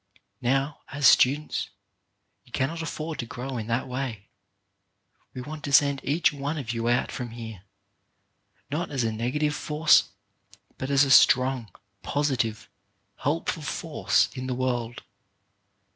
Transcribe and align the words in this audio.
Now, 0.41 0.79
as 0.87 1.05
students, 1.05 1.69
you 2.43 2.51
cannot 2.51 2.81
afford 2.81 3.19
to 3.19 3.27
grow 3.27 3.57
in 3.59 3.67
that 3.67 3.87
way. 3.87 4.29
We 5.35 5.41
want 5.43 5.63
to 5.65 5.71
send 5.71 6.01
each 6.03 6.33
one 6.33 6.57
of 6.57 6.73
you 6.73 6.89
out 6.89 7.11
from 7.11 7.29
here, 7.29 7.61
not 8.71 8.89
as 8.89 9.03
a 9.03 9.11
negative 9.11 9.53
force, 9.53 10.09
but 10.79 10.89
as 10.89 11.03
a 11.03 11.11
strong, 11.11 11.69
positive, 12.01 12.67
helpful 13.17 13.61
force 13.61 14.27
in 14.33 14.47
the 14.47 14.55
world. 14.55 15.03